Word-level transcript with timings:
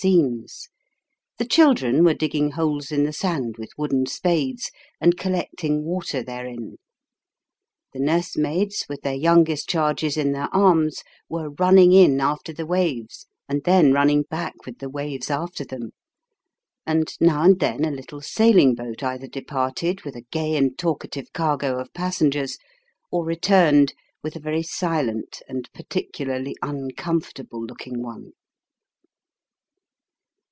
259 0.01 0.43
zincs; 0.47 0.67
the 1.37 1.45
children 1.45 2.03
were 2.03 2.15
digging 2.15 2.49
holes 2.53 2.91
in 2.91 3.03
the 3.03 3.13
sand 3.13 3.57
with 3.59 3.69
wooden 3.77 4.07
spades, 4.07 4.71
and 4.99 5.15
collecting 5.15 5.83
water 5.85 6.23
therein; 6.23 6.77
the 7.93 7.99
nursemaids, 7.99 8.83
with 8.89 9.03
their 9.03 9.13
youngest 9.13 9.69
charges 9.69 10.17
in 10.17 10.31
their 10.31 10.49
arms, 10.51 11.03
were 11.29 11.51
running 11.59 11.91
in 11.93 12.19
after 12.19 12.51
the 12.51 12.65
waves, 12.65 13.27
and 13.47 13.63
then 13.63 13.93
running 13.93 14.23
back 14.23 14.65
with 14.65 14.79
the 14.79 14.89
waves 14.89 15.29
after 15.29 15.63
them; 15.63 15.91
and, 16.83 17.13
now 17.19 17.43
and 17.43 17.59
then, 17.59 17.85
a 17.85 17.91
little 17.91 18.21
sailing 18.21 18.73
boat 18.73 19.03
either 19.03 19.27
departed 19.27 20.01
with 20.01 20.15
a 20.15 20.25
gay 20.31 20.57
and 20.57 20.79
talkative 20.79 21.31
cargo 21.31 21.77
of 21.79 21.93
passengers, 21.93 22.57
or 23.11 23.23
returned 23.23 23.93
with 24.23 24.35
a 24.35 24.39
very 24.39 24.63
silent, 24.63 25.43
and 25.47 25.69
particularly 25.75 26.55
uncom 26.63 27.21
fortable 27.21 27.63
looking 27.67 28.01
one. 28.01 28.31